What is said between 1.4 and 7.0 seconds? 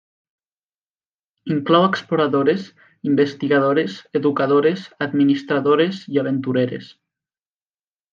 Inclou exploradores, investigadores, educadores, administradores i aventureres.